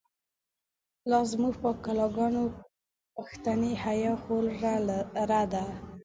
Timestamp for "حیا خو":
3.83-4.35